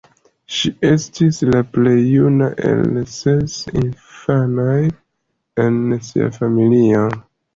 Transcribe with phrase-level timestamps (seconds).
[0.59, 4.79] Ŝi estis la plej juna el ses infanoj
[5.67, 5.77] en
[6.09, 7.07] sia familio.